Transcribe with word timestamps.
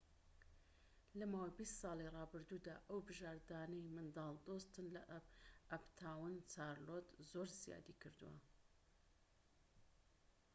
لە 1.19 1.25
ماوەی 1.31 1.53
٢٠ 1.55 1.59
ساڵی 1.81 2.07
ڕابردوودا، 2.15 2.75
ئەو 2.89 2.99
بژاردانەی 3.07 3.91
منداڵ 3.95 4.33
دۆستن 4.47 4.85
لە 4.95 5.01
ئەپتاون 5.71 6.35
چارلۆت 6.53 7.07
زۆر 7.31 7.47
زیادی 7.63 7.95
کردووە 8.01 8.39